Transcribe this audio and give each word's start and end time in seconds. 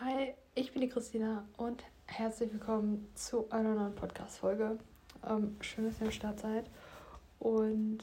Hi, 0.00 0.32
ich 0.54 0.72
bin 0.72 0.80
die 0.80 0.88
Christina 0.88 1.44
und 1.58 1.84
herzlich 2.06 2.50
willkommen 2.50 3.06
zu 3.14 3.50
einer 3.50 3.74
neuen 3.74 3.94
Podcast-Folge. 3.94 4.78
Ähm, 5.28 5.56
schön, 5.60 5.84
dass 5.84 6.00
ihr 6.00 6.06
am 6.06 6.12
Start 6.12 6.40
seid. 6.40 6.64
Und 7.38 7.98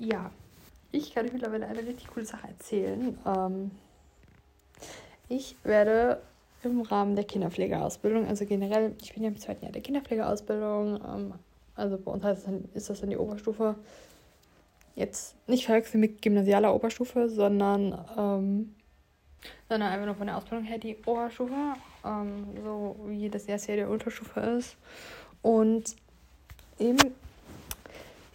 ja, 0.00 0.32
ich 0.90 1.14
kann 1.14 1.24
euch 1.24 1.32
mittlerweile 1.32 1.66
eine 1.68 1.78
richtig 1.78 2.08
coole 2.08 2.26
Sache 2.26 2.48
erzählen. 2.48 3.16
Ähm, 3.24 3.70
ich 5.28 5.54
werde 5.62 6.20
im 6.64 6.80
Rahmen 6.80 7.14
der 7.14 7.24
Kinderpflegeausbildung, 7.24 8.26
also 8.26 8.44
generell, 8.44 8.96
ich 9.00 9.14
bin 9.14 9.22
ja 9.22 9.28
im 9.28 9.38
zweiten 9.38 9.64
Jahr 9.64 9.72
der 9.72 9.82
Kinderpflegeausbildung, 9.82 10.96
ähm, 10.96 11.34
also 11.76 11.96
bei 11.96 12.10
uns 12.10 12.24
heißt 12.24 12.48
dann, 12.48 12.68
ist 12.74 12.90
das 12.90 13.00
dann 13.00 13.10
die 13.10 13.16
Oberstufe, 13.16 13.76
jetzt 14.96 15.36
nicht 15.48 15.66
verwechseln 15.66 16.00
mit 16.00 16.20
gymnasialer 16.20 16.74
Oberstufe, 16.74 17.28
sondern, 17.28 18.04
ähm, 18.18 18.74
sondern 19.68 19.90
einfach 19.90 20.06
nur 20.06 20.14
von 20.14 20.26
der 20.26 20.36
Ausbildung 20.36 20.64
her 20.66 20.78
die 20.78 20.96
Oberstufe, 21.06 21.54
ähm, 22.04 22.46
so 22.62 22.96
wie 23.06 23.28
das 23.28 23.44
erste 23.46 23.72
Jahr 23.72 23.86
der 23.86 23.90
Unterstufe 23.90 24.40
ist. 24.40 24.76
Und 25.42 25.96
im 26.78 26.96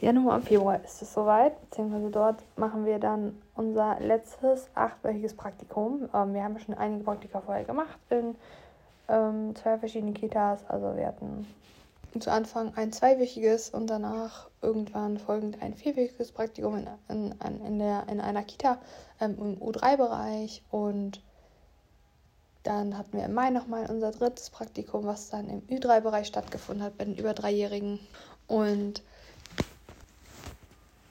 Januar 0.02 0.36
und 0.36 0.46
Februar 0.46 0.84
ist 0.84 1.02
es 1.02 1.14
soweit, 1.14 1.60
beziehungsweise 1.70 2.10
dort 2.12 2.44
machen 2.58 2.86
wir 2.86 3.00
dann 3.00 3.38
unser 3.56 3.98
letztes 4.00 4.70
achtwöchiges 4.76 5.36
Praktikum. 5.36 6.10
Ähm, 6.14 6.34
wir 6.34 6.44
haben 6.44 6.60
schon 6.60 6.76
einige 6.76 7.04
Praktika 7.04 7.42
vorher 7.42 7.64
gemacht 7.64 7.98
in 8.10 8.36
ähm, 9.08 9.56
zwei 9.56 9.78
verschiedenen 9.78 10.14
Kitas. 10.14 10.68
Also 10.70 10.96
wir 10.96 11.08
hatten 11.08 11.48
zu 12.22 12.32
Anfang 12.32 12.74
ein 12.76 12.92
zweiwöchiges 12.92 13.70
und 13.70 13.88
danach 13.88 14.50
irgendwann 14.62 15.18
folgend 15.18 15.62
ein 15.62 15.74
vierwöchiges 15.74 16.32
Praktikum 16.32 16.78
in, 17.10 17.34
in, 17.40 17.66
in, 17.66 17.80
der, 17.80 18.08
in 18.10 18.20
einer 18.20 18.44
Kita 18.44 18.80
ähm, 19.20 19.38
im 19.40 19.58
U3-Bereich 19.60 20.64
und 20.72 21.22
dann 22.66 22.98
hatten 22.98 23.18
wir 23.18 23.26
im 23.26 23.34
Mai 23.34 23.52
nochmal 23.52 23.86
unser 23.90 24.12
drittes 24.12 24.50
Praktikum, 24.50 25.06
was 25.06 25.30
dann 25.30 25.50
im 25.50 25.62
Ü3-Bereich 25.68 26.26
stattgefunden 26.26 26.84
hat 26.84 26.98
bei 26.98 27.06
den 27.06 27.16
über 27.16 27.36
Dreijährigen. 27.36 28.00
Und 28.48 29.04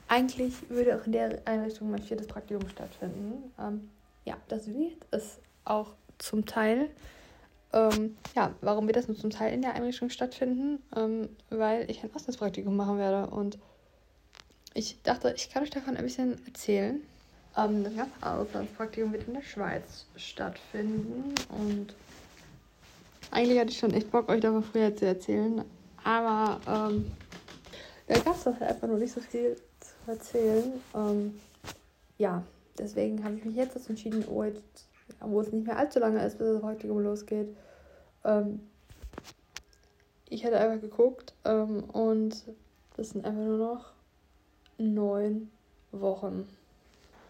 eigentlich 0.09 0.69
würde 0.69 0.97
auch 0.97 1.07
in 1.07 1.13
der 1.13 1.43
Einrichtung 1.45 1.91
mein 1.93 2.03
viertes 2.03 2.27
Praktikum 2.27 2.69
stattfinden. 2.69 3.53
Ähm, 3.61 3.89
ja, 4.25 4.37
das 4.49 4.67
wird 4.67 4.97
es 5.13 5.39
auch 5.65 5.95
zum 6.19 6.45
Teil. 6.45 6.91
Ähm, 7.75 8.17
ja, 8.37 8.55
warum 8.61 8.87
wird 8.87 8.97
das 8.97 9.09
nur 9.09 9.17
zum 9.17 9.31
Teil 9.31 9.53
in 9.53 9.61
der 9.61 9.75
Einrichtung 9.75 10.09
stattfinden? 10.09 10.81
Ähm, 10.97 11.29
weil 11.51 11.91
ich 11.91 12.05
ein 12.05 12.15
Auslandspraktikum 12.15 12.77
machen 12.77 12.99
werde 12.99 13.29
und 13.29 13.59
ich 14.75 15.03
dachte, 15.03 15.35
ich 15.37 15.51
kann 15.51 15.65
euch 15.65 15.71
davon 15.71 15.97
ein 15.97 16.05
bisschen 16.05 16.39
erzählen. 16.47 17.01
Ähm, 17.57 17.83
das 17.83 17.97
ganze 17.97 18.15
Auslandspraktikum 18.23 19.13
wird 19.13 19.27
in 19.27 19.35
der 19.35 19.43
Schweiz 19.43 20.07
stattfinden 20.15 21.35
und 21.49 21.95
eigentlich 23.33 23.59
hatte 23.59 23.71
ich 23.71 23.79
schon 23.79 23.93
echt 23.93 24.13
Bock, 24.13 24.29
euch 24.29 24.41
davon 24.41 24.63
früher 24.63 24.95
zu 24.95 25.07
erzählen, 25.07 25.65
aber 26.05 26.61
ähm, 26.69 27.11
da 28.07 28.19
gab 28.21 28.37
es 28.37 28.47
halt 28.47 28.63
einfach 28.63 28.87
nur 28.87 28.99
nicht 28.99 29.13
so 29.13 29.21
viel 29.21 29.57
zu 29.81 30.11
erzählen. 30.11 30.73
Ähm, 30.95 31.41
ja, 32.19 32.45
deswegen 32.79 33.25
habe 33.25 33.35
ich 33.35 33.45
mich 33.45 33.57
jetzt 33.57 33.75
dazu 33.75 33.91
entschieden, 33.91 34.21
jetzt, 34.45 34.87
wo 35.21 35.41
es 35.41 35.51
nicht 35.51 35.67
mehr 35.67 35.77
allzu 35.77 35.99
lange 35.99 36.25
ist, 36.25 36.39
bis 36.39 36.47
das 36.47 36.61
Praktikum 36.61 37.01
losgeht, 37.01 37.49
ähm, 38.25 38.61
ich 40.29 40.45
hätte 40.45 40.59
einfach 40.59 40.81
geguckt 40.81 41.35
ähm, 41.45 41.85
und 41.85 42.45
das 42.97 43.11
sind 43.11 43.25
einfach 43.25 43.43
nur 43.43 43.59
noch 43.59 43.93
neun 44.79 45.51
Wochen. 45.93 46.49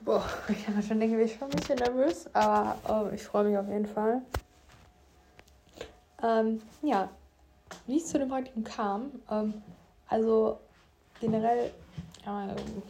Boah, 0.00 0.24
ich 0.48 0.68
mir 0.68 0.82
schon 0.82 1.00
ich 1.00 1.10
bin 1.10 1.48
ein 1.48 1.50
bisschen 1.50 1.78
nervös, 1.78 2.28
aber 2.34 3.10
äh, 3.10 3.14
ich 3.14 3.22
freue 3.22 3.44
mich 3.44 3.58
auf 3.58 3.68
jeden 3.68 3.86
Fall. 3.86 4.22
Ähm, 6.22 6.62
ja, 6.82 7.10
wie 7.86 7.98
es 7.98 8.06
zu 8.06 8.18
dem 8.18 8.28
Praktikum 8.28 8.64
kam, 8.64 9.10
ähm, 9.30 9.54
also 10.08 10.58
generell 11.20 11.70
ja, 12.24 12.48
ähm, 12.48 12.82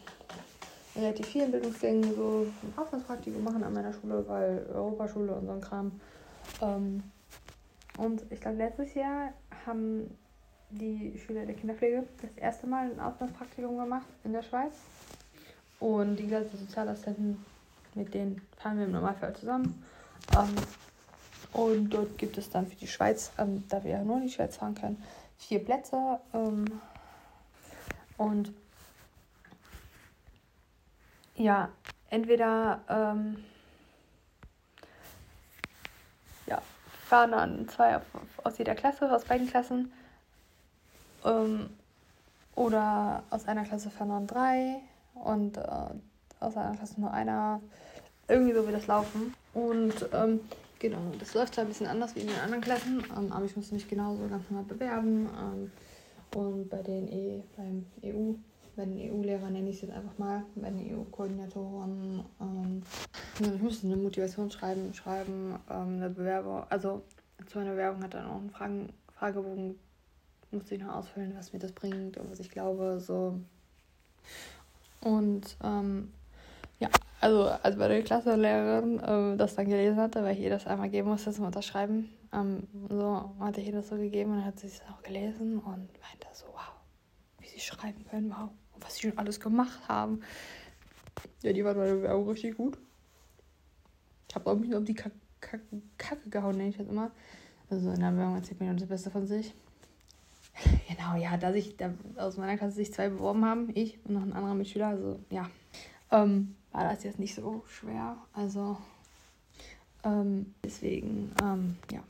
relativ 0.95 1.25
vielen 1.27 1.51
Bildungsgängen 1.51 2.15
so 2.15 2.47
ein 2.63 2.73
Auslandspraktikum 2.77 3.43
machen 3.43 3.63
an 3.63 3.73
meiner 3.73 3.93
Schule, 3.93 4.25
weil 4.27 4.65
Europaschule 4.73 5.33
und 5.33 5.45
so 5.45 5.51
ein 5.51 5.61
Kram. 5.61 5.99
Ähm, 6.61 7.03
und 7.97 8.25
ich 8.29 8.41
glaube, 8.41 8.57
letztes 8.57 8.93
Jahr 8.93 9.33
haben 9.65 10.09
die 10.69 11.17
Schüler 11.19 11.45
der 11.45 11.55
Kinderpflege 11.55 12.03
das 12.21 12.31
erste 12.35 12.67
Mal 12.67 12.91
ein 12.91 12.99
Auslandspraktikum 12.99 13.77
gemacht 13.77 14.07
in 14.23 14.33
der 14.33 14.41
Schweiz. 14.41 14.73
Und 15.79 16.17
die 16.17 16.27
ganzen 16.27 16.57
Sozialassistenten, 16.57 17.43
mit 17.93 18.13
denen 18.13 18.41
fahren 18.57 18.77
wir 18.77 18.85
im 18.85 18.91
Normalfall 18.91 19.35
zusammen. 19.35 19.83
Ähm, 20.35 20.55
und 21.53 21.89
dort 21.89 22.17
gibt 22.17 22.37
es 22.37 22.49
dann 22.49 22.67
für 22.67 22.75
die 22.75 22.87
Schweiz, 22.87 23.31
ähm, 23.37 23.63
da 23.69 23.83
wir 23.83 23.91
ja 23.91 24.03
nur 24.03 24.17
in 24.17 24.23
die 24.23 24.31
Schweiz 24.31 24.57
fahren 24.57 24.75
können, 24.75 25.01
vier 25.37 25.63
Plätze. 25.63 26.19
Ähm, 26.33 26.65
und 28.17 28.53
ja, 31.35 31.69
entweder 32.09 33.15
ja, 36.47 36.61
dann 37.27 37.67
zwei 37.69 37.99
aus 38.43 38.57
jeder 38.57 38.75
Klasse, 38.75 39.11
aus 39.13 39.25
beiden 39.25 39.47
Klassen. 39.47 39.91
Ähm, 41.23 41.69
oder 42.55 43.23
aus 43.29 43.47
einer 43.47 43.63
Klasse 43.63 43.89
fahren 43.89 44.09
dann 44.09 44.27
drei 44.27 44.81
und 45.13 45.57
äh, 45.57 45.61
aus 46.39 46.55
einer 46.55 46.75
Klasse 46.75 46.99
nur 46.99 47.11
einer. 47.11 47.61
Irgendwie 48.27 48.53
so 48.53 48.65
wird 48.65 48.75
das 48.75 48.87
laufen. 48.87 49.33
Und 49.53 49.93
ähm, 50.13 50.39
genau, 50.79 50.99
das 51.19 51.33
läuft 51.33 51.55
zwar 51.55 51.63
ein 51.63 51.67
bisschen 51.67 51.87
anders 51.87 52.15
wie 52.15 52.21
in 52.21 52.27
den 52.27 52.39
anderen 52.39 52.61
Klassen, 52.61 53.03
ähm, 53.15 53.31
aber 53.31 53.45
ich 53.45 53.55
muss 53.55 53.71
mich 53.71 53.87
genauso 53.87 54.27
ganz 54.27 54.49
normal 54.49 54.65
bewerben. 54.65 55.29
Ähm, 55.39 55.71
und 56.33 56.69
bei 56.69 56.81
den 56.81 57.07
E, 57.07 57.43
beim 57.55 57.85
EU, 58.03 58.33
bei 58.75 58.85
den 58.85 58.97
EU-Lehrern 58.97 59.53
nenne 59.53 59.69
ich 59.69 59.77
es 59.77 59.81
jetzt 59.83 59.93
einfach 59.93 60.17
mal, 60.17 60.43
bei 60.55 60.69
den 60.69 60.97
EU-Koordinatoren, 60.97 62.23
ähm, 62.41 62.81
ich 63.39 63.61
musste 63.61 63.87
eine 63.87 63.97
Motivation 63.97 64.51
schreiben, 64.51 64.93
schreiben, 64.93 65.59
ähm, 65.69 65.95
eine 65.97 66.09
Bewerbung, 66.09 66.63
also 66.69 67.03
zu 67.47 67.57
meiner 67.57 67.71
Bewerbung 67.71 68.03
hat 68.03 68.13
dann 68.13 68.27
auch 68.27 68.37
einen 68.37 68.49
Fragen, 68.49 68.93
Fragebogen, 69.13 69.79
musste 70.51 70.75
ich 70.75 70.81
noch 70.81 70.95
ausfüllen, 70.95 71.35
was 71.37 71.53
mir 71.53 71.59
das 71.59 71.71
bringt 71.71 72.17
und 72.17 72.31
was 72.31 72.39
ich 72.39 72.49
glaube, 72.49 72.99
so. 72.99 73.39
Und 75.01 75.57
ähm, 75.63 76.11
ja, 76.79 76.89
also 77.21 77.45
als 77.45 77.77
bei 77.77 77.87
der 77.87 78.03
Klassenlehrerin 78.03 78.99
äh, 78.99 79.37
das 79.37 79.55
dann 79.55 79.67
gelesen 79.69 79.97
hatte, 79.97 80.23
weil 80.23 80.33
ich 80.33 80.41
ihr 80.41 80.49
das 80.49 80.67
einmal 80.67 80.89
geben 80.89 81.09
musste 81.09 81.31
zum 81.31 81.45
Unterschreiben, 81.45 82.09
ähm, 82.33 82.67
so 82.89 83.31
hatte 83.39 83.61
ich 83.61 83.67
ihr 83.67 83.73
das 83.73 83.89
so 83.89 83.95
gegeben 83.95 84.31
und 84.31 84.37
dann 84.37 84.45
hat 84.45 84.59
sie 84.59 84.67
es 84.67 84.81
auch 84.91 85.01
gelesen 85.03 85.59
und 85.59 85.65
meinte 85.65 86.27
so, 86.33 86.45
wow, 86.51 86.73
wie 87.39 87.47
sie 87.47 87.59
schreiben 87.59 88.05
können, 88.09 88.29
wow, 88.29 88.49
was 88.79 88.95
sie 88.95 89.09
schon 89.09 89.17
alles 89.17 89.39
gemacht 89.39 89.79
haben. 89.87 90.21
Ja, 91.41 91.53
die 91.53 91.63
war 91.63 91.73
bei 91.75 91.85
der 91.85 91.95
Bewerbung 91.95 92.29
richtig 92.29 92.57
gut. 92.57 92.77
Ich 94.29 94.35
habe 94.35 94.55
mich 94.55 94.75
auf 94.75 94.83
die 94.83 94.93
Kacke, 94.93 95.15
Kacke, 95.39 95.63
Kacke 95.97 96.29
gehauen, 96.29 96.57
nenne 96.57 96.69
ich 96.69 96.77
das 96.77 96.87
immer. 96.87 97.11
Also 97.69 97.91
in 97.91 97.99
der 97.99 98.11
Bewerbung 98.11 98.35
erzählt 98.35 98.59
man 98.59 98.77
das 98.77 98.87
Beste 98.87 99.11
von 99.11 99.27
sich. 99.27 99.53
Genau, 100.87 101.17
ja, 101.17 101.35
da 101.35 101.51
sich 101.51 101.75
da 101.75 101.93
aus 102.15 102.37
meiner 102.37 102.57
Klasse 102.57 102.75
sich 102.75 102.93
zwei 102.93 103.09
beworben 103.09 103.43
haben, 103.43 103.69
ich 103.75 103.99
und 104.05 104.13
noch 104.13 104.21
ein 104.21 104.31
anderer 104.31 104.53
Mitschüler, 104.53 104.87
also 104.87 105.19
ja, 105.29 105.49
ähm, 106.11 106.55
war 106.71 106.85
das 106.85 107.03
jetzt 107.03 107.19
nicht 107.19 107.35
so 107.35 107.63
schwer. 107.67 108.17
Also 108.31 108.77
ähm, 110.05 110.53
deswegen, 110.63 111.31
ähm, 111.43 111.77
ja. 111.91 112.03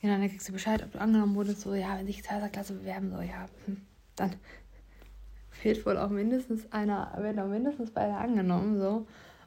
Genau, 0.00 0.18
dann 0.18 0.28
kriegst 0.28 0.48
du 0.48 0.52
Bescheid, 0.52 0.82
ob 0.82 0.92
du 0.92 1.00
angenommen 1.00 1.34
wurdest. 1.34 1.62
So, 1.62 1.74
ja, 1.74 1.96
wenn 1.96 2.06
sich 2.06 2.22
zweiter 2.22 2.50
Klasse 2.50 2.74
bewerben, 2.74 3.10
so, 3.10 3.22
ja, 3.22 3.46
hm, 3.64 3.80
dann 4.16 4.34
fehlt 5.64 5.86
wohl 5.86 5.96
auch 5.96 6.10
mindestens 6.10 6.70
einer, 6.70 7.10
werden 7.18 7.40
auch 7.40 7.48
mindestens 7.48 7.90
beide 7.90 8.14
angenommen, 8.14 8.78
so. 8.78 9.06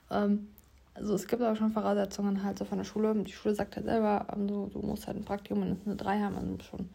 Ähm, 0.09 0.47
also 0.95 1.13
es 1.13 1.27
gibt 1.27 1.43
aber 1.43 1.55
schon 1.55 1.69
Voraussetzungen 1.69 2.43
halt 2.43 2.57
so 2.57 2.65
von 2.65 2.79
der 2.79 2.85
Schule. 2.85 3.13
Die 3.23 3.31
Schule 3.31 3.53
sagt 3.53 3.75
halt 3.75 3.85
selber, 3.85 4.25
also, 4.27 4.65
du 4.65 4.79
musst 4.79 5.05
halt 5.05 5.17
ein 5.17 5.25
Praktikum 5.25 5.59
mindestens 5.59 5.85
eine 5.85 5.95
3 5.95 6.19
haben, 6.21 6.35
also 6.35 6.57
schon 6.63 6.89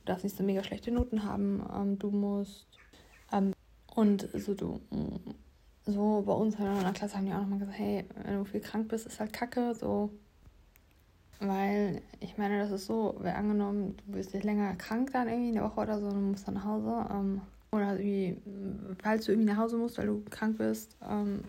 Du 0.00 0.12
darfst 0.12 0.24
nicht 0.24 0.36
so 0.36 0.42
mega 0.42 0.64
schlechte 0.64 0.90
Noten 0.90 1.22
haben. 1.22 1.64
Ähm, 1.72 1.98
du 1.98 2.10
musst. 2.10 2.66
Ähm, 3.32 3.54
und 3.94 4.28
so 4.34 4.54
du. 4.54 4.80
Mm, 4.90 5.34
so 5.86 6.24
bei 6.26 6.32
uns 6.32 6.56
in 6.56 6.64
der 6.64 6.92
Klasse 6.92 7.16
haben 7.16 7.26
die 7.26 7.32
auch 7.32 7.42
nochmal 7.42 7.60
gesagt, 7.60 7.78
hey, 7.78 8.04
wenn 8.24 8.38
du 8.38 8.44
viel 8.44 8.60
krank 8.60 8.88
bist, 8.88 9.06
ist 9.06 9.20
halt 9.20 9.32
kacke. 9.32 9.72
So. 9.74 10.10
Weil, 11.38 12.02
ich 12.18 12.36
meine, 12.36 12.58
das 12.58 12.72
ist 12.72 12.86
so, 12.86 13.14
wer 13.20 13.36
angenommen, 13.36 13.96
du 13.98 14.12
bist 14.12 14.34
jetzt 14.34 14.44
länger 14.44 14.74
krank 14.74 15.12
dann 15.12 15.28
irgendwie 15.28 15.50
in 15.50 15.54
der 15.54 15.64
Woche 15.64 15.80
oder 15.80 16.00
so, 16.00 16.10
dann 16.10 16.30
musst 16.32 16.48
du 16.48 16.52
nach 16.52 16.64
Hause. 16.64 17.06
Ähm, 17.10 17.40
oder 17.74 17.86
halt 17.86 18.00
irgendwie, 18.00 18.36
falls 19.02 19.24
du 19.24 19.32
irgendwie 19.32 19.50
nach 19.50 19.58
Hause 19.58 19.76
musst, 19.76 19.98
weil 19.98 20.06
du 20.06 20.22
krank 20.30 20.58
bist, 20.58 20.96
ähm, 21.08 21.40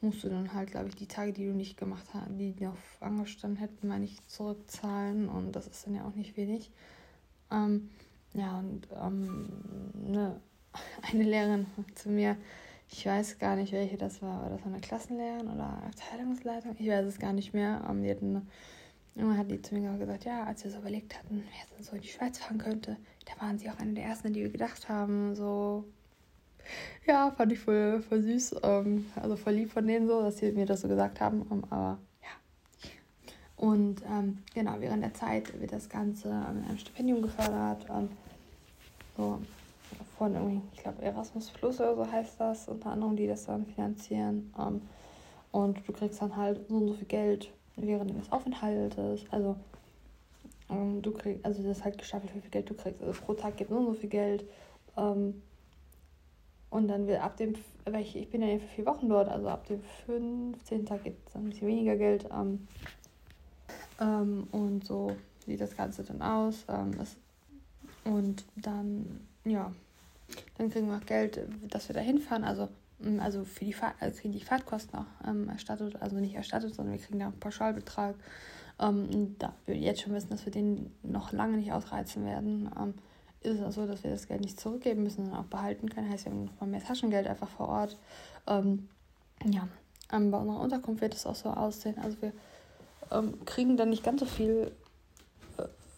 musst 0.00 0.24
du 0.24 0.28
dann 0.28 0.52
halt, 0.54 0.70
glaube 0.70 0.88
ich, 0.88 0.96
die 0.96 1.06
Tage, 1.06 1.32
die 1.32 1.46
du 1.46 1.52
nicht 1.52 1.76
gemacht 1.76 2.06
hast, 2.14 2.28
die 2.30 2.54
noch 2.58 2.76
angestanden 3.00 3.58
hätten, 3.58 3.88
meine 3.88 4.04
ich, 4.04 4.26
zurückzahlen. 4.26 5.28
Und 5.28 5.52
das 5.52 5.66
ist 5.66 5.86
dann 5.86 5.94
ja 5.94 6.04
auch 6.04 6.14
nicht 6.14 6.36
wenig. 6.36 6.70
Ähm, 7.50 7.90
ja, 8.32 8.58
und 8.58 8.88
ähm, 9.02 9.48
ne, 9.94 10.40
eine 11.12 11.24
Lehrerin 11.24 11.66
zu 11.94 12.08
mir, 12.08 12.36
ich 12.88 13.06
weiß 13.06 13.38
gar 13.38 13.56
nicht, 13.56 13.72
welche 13.72 13.96
das 13.96 14.20
war, 14.20 14.42
war 14.42 14.50
das 14.50 14.64
eine 14.64 14.80
Klassenlehrerin 14.80 15.48
oder 15.48 15.82
Abteilungsleitung? 15.86 16.74
Ich 16.78 16.88
weiß 16.88 17.06
es 17.06 17.18
gar 17.18 17.32
nicht 17.32 17.54
mehr. 17.54 17.86
Ähm, 17.88 18.02
die 18.02 18.10
hatten 18.10 18.36
Und 18.36 18.48
dann 19.14 19.36
hat 19.36 19.50
die 19.50 19.60
zu 19.60 19.74
mir 19.74 19.96
gesagt, 19.98 20.24
ja, 20.24 20.44
als 20.44 20.64
wir 20.64 20.70
so 20.70 20.78
überlegt 20.78 21.18
hatten, 21.18 21.44
wer 21.44 21.76
denn 21.76 21.84
so 21.84 21.96
in 21.96 22.02
die 22.02 22.08
Schweiz 22.08 22.38
fahren 22.38 22.58
könnte, 22.58 22.96
da 23.26 23.44
waren 23.44 23.58
sie 23.58 23.68
auch 23.70 23.78
eine 23.78 23.94
der 23.94 24.04
ersten, 24.04 24.32
die 24.32 24.42
wir 24.42 24.50
gedacht 24.50 24.88
haben. 24.88 25.34
So, 25.34 25.84
ja, 27.06 27.30
fand 27.30 27.52
ich 27.52 27.58
voll, 27.58 28.02
voll 28.02 28.22
süß. 28.22 28.56
Ähm, 28.62 29.06
also 29.16 29.36
voll 29.36 29.54
lieb 29.54 29.72
von 29.72 29.86
denen 29.86 30.06
so, 30.06 30.22
dass 30.22 30.38
sie 30.38 30.52
mir 30.52 30.66
das 30.66 30.82
so 30.82 30.88
gesagt 30.88 31.20
haben. 31.20 31.46
Ähm, 31.50 31.64
aber 31.70 31.98
ja. 32.22 32.88
Und 33.56 34.02
ähm, 34.06 34.38
genau, 34.54 34.76
während 34.78 35.02
der 35.02 35.14
Zeit 35.14 35.60
wird 35.60 35.72
das 35.72 35.88
Ganze 35.88 36.28
mit 36.28 36.68
einem 36.68 36.78
Stipendium 36.78 37.22
gefördert. 37.22 37.88
Und 37.90 38.10
so 39.16 39.40
von 40.16 40.34
irgendwie, 40.34 40.60
ich 40.74 40.82
glaube, 40.82 41.02
Erasmus 41.02 41.50
Plus 41.50 41.80
oder 41.80 41.96
so 41.96 42.10
heißt 42.10 42.40
das, 42.40 42.68
unter 42.68 42.90
anderem, 42.90 43.16
die 43.16 43.26
das 43.26 43.46
dann 43.46 43.66
finanzieren. 43.66 44.52
Ähm, 44.58 44.82
und 45.52 45.86
du 45.86 45.92
kriegst 45.92 46.22
dann 46.22 46.36
halt 46.36 46.68
so 46.68 46.76
und 46.76 46.88
so 46.88 46.94
viel 46.94 47.06
Geld 47.06 47.52
während 47.86 48.10
des 48.18 48.30
Aufenthaltes. 48.32 49.24
Also 49.30 49.56
ähm, 50.70 51.02
du 51.02 51.12
kriegst, 51.12 51.44
also 51.44 51.62
das 51.62 51.78
ist 51.78 51.84
halt 51.84 51.98
gestaffelt, 51.98 52.34
wie 52.34 52.40
viel 52.40 52.50
Geld 52.50 52.70
du 52.70 52.74
kriegst. 52.74 53.02
Also 53.02 53.20
pro 53.20 53.34
Tag 53.34 53.56
gibt 53.56 53.70
es 53.70 53.76
und 53.76 53.86
so 53.86 53.94
viel 53.94 54.08
Geld. 54.08 54.44
Ähm, 54.96 55.42
und 56.70 56.86
dann 56.86 57.06
wird 57.08 57.20
ab 57.20 57.36
dem, 57.36 57.54
weil 57.84 58.02
ich, 58.02 58.16
ich 58.16 58.30
bin 58.30 58.42
ja 58.42 58.58
für 58.58 58.66
vier 58.68 58.86
Wochen 58.86 59.08
dort, 59.08 59.28
also 59.28 59.48
ab 59.48 59.66
dem 59.66 59.82
15. 60.06 60.86
Tag 60.86 61.02
gibt 61.02 61.28
es 61.28 61.34
ein 61.34 61.50
bisschen 61.50 61.66
weniger 61.66 61.96
Geld. 61.96 62.26
Ähm, 62.32 62.68
ähm, 64.00 64.46
und 64.52 64.84
so 64.84 65.16
sieht 65.44 65.60
das 65.60 65.76
Ganze 65.76 66.04
dann 66.04 66.22
aus. 66.22 66.64
Ähm, 66.68 66.92
es, 67.00 67.16
und 68.04 68.44
dann, 68.56 69.26
ja, 69.44 69.72
dann 70.56 70.70
kriegen 70.70 70.88
wir 70.88 70.96
auch 70.96 71.06
Geld, 71.06 71.40
dass 71.68 71.88
wir 71.88 71.94
da 71.94 72.00
hinfahren. 72.00 72.44
Also, 72.44 72.68
also 73.20 73.44
für 73.44 73.64
die 73.64 73.72
Fahrt, 73.72 73.94
also 74.00 74.20
kriegen 74.20 74.32
die 74.32 74.44
Fahrtkosten 74.44 74.98
auch 74.98 75.28
ähm, 75.28 75.48
erstattet, 75.48 76.00
also 76.00 76.16
nicht 76.16 76.34
erstattet, 76.34 76.74
sondern 76.74 76.94
wir 76.94 77.00
kriegen 77.00 77.18
da 77.18 77.26
einen 77.26 77.40
Pauschalbetrag. 77.40 78.14
Ähm, 78.78 79.36
da 79.38 79.54
wir 79.66 79.76
jetzt 79.76 80.02
schon 80.02 80.14
wissen, 80.14 80.30
dass 80.30 80.44
wir 80.44 80.52
den 80.52 80.92
noch 81.02 81.32
lange 81.32 81.56
nicht 81.56 81.72
ausreizen 81.72 82.24
werden. 82.24 82.70
Ähm, 82.78 82.94
ist 83.42 83.58
es 83.58 83.62
auch 83.62 83.72
so, 83.72 83.86
dass 83.86 84.04
wir 84.04 84.10
das 84.10 84.28
Geld 84.28 84.42
nicht 84.42 84.60
zurückgeben 84.60 85.02
müssen, 85.02 85.24
sondern 85.24 85.44
auch 85.44 85.48
behalten 85.48 85.88
können. 85.88 86.10
Heißt, 86.10 86.26
wir 86.26 86.32
haben 86.32 86.44
noch 86.44 86.60
mal 86.60 86.66
mehr 86.66 86.82
Taschengeld 86.82 87.26
einfach 87.26 87.48
vor 87.48 87.68
Ort. 87.68 87.96
Ähm, 88.46 88.88
ja, 89.44 89.66
ähm, 90.12 90.30
bei 90.30 90.38
unserer 90.38 90.60
Unterkunft 90.60 91.00
wird 91.00 91.14
es 91.14 91.26
auch 91.26 91.34
so 91.34 91.48
aussehen. 91.50 91.96
Also 92.02 92.20
wir 92.20 92.32
ähm, 93.10 93.44
kriegen 93.44 93.76
dann 93.76 93.90
nicht 93.90 94.04
ganz 94.04 94.20
so 94.20 94.26
viel 94.26 94.72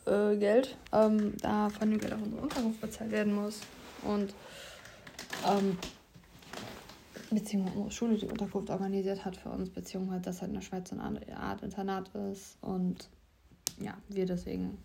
äh, 0.06 0.32
äh, 0.32 0.37
Geld, 0.37 0.76
ähm, 0.93 1.37
da 1.40 1.69
von 1.70 1.90
dem 1.90 1.98
Geld 1.98 2.12
auf 2.12 2.22
unsere 2.22 2.43
Unterkunft 2.43 2.81
bezahlt 2.81 3.10
werden 3.10 3.34
muss. 3.34 3.60
Und 4.02 4.34
ähm, 5.48 5.78
beziehungsweise 7.34 7.76
unsere 7.79 7.90
Schule 7.90 8.17
die 8.17 8.26
Unterkunft 8.26 8.70
organisiert 8.70 9.25
hat 9.25 9.37
für 9.37 9.50
uns, 9.50 9.70
beziehungsweise 9.70 10.23
dass 10.23 10.40
halt 10.40 10.50
in 10.50 10.55
der 10.55 10.62
Schweiz 10.62 10.90
so 10.90 10.99
eine 10.99 11.37
Art 11.37 11.62
Internat 11.62 12.08
ist 12.14 12.58
und 12.62 13.08
ja, 13.81 13.96
wir 14.08 14.26
deswegen 14.26 14.79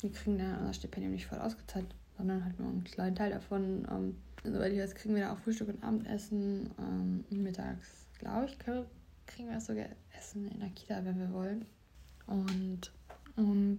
wir 0.00 0.12
kriegen 0.12 0.38
da 0.38 0.58
unser 0.58 0.74
Stipendium 0.74 1.12
nicht 1.12 1.26
voll 1.26 1.38
ausgezahlt, 1.38 1.86
sondern 2.16 2.44
halt 2.44 2.58
nur 2.58 2.68
einen 2.68 2.84
kleinen 2.84 3.16
Teil 3.16 3.30
davon. 3.30 3.86
Ähm, 3.90 4.16
soweit 4.44 4.72
ich 4.72 4.78
weiß, 4.78 4.94
kriegen 4.94 5.14
wir 5.14 5.22
da 5.22 5.32
auch 5.32 5.38
Frühstück 5.38 5.68
und 5.68 5.82
Abendessen. 5.82 6.70
Ähm, 6.78 7.24
mittags, 7.30 8.06
glaube 8.18 8.46
ich, 8.46 8.58
kriegen 8.58 9.48
wir 9.48 9.60
sogar 9.60 9.86
Essen 10.18 10.48
in 10.48 10.60
der 10.60 10.68
Kita, 10.70 11.04
wenn 11.04 11.18
wir 11.18 11.32
wollen. 11.32 11.64
Und, 12.26 12.92
und 13.36 13.76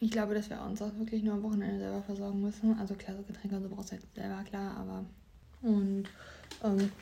ich 0.00 0.10
glaube, 0.10 0.34
dass 0.34 0.50
wir 0.50 0.60
uns 0.60 0.82
auch 0.82 0.94
wirklich 0.96 1.22
nur 1.22 1.34
am 1.34 1.42
Wochenende 1.42 1.78
selber 1.78 2.02
versorgen 2.02 2.40
müssen. 2.40 2.78
Also 2.78 2.94
klar, 2.94 3.16
so 3.16 3.22
Getränke 3.22 3.56
und 3.56 3.62
so 3.62 3.68
brauchst 3.70 3.92
du 3.92 3.96
halt 3.96 4.14
selber, 4.14 4.42
klar, 4.44 4.76
aber. 4.76 5.04
Und 5.64 6.04
ähm, 6.62 6.92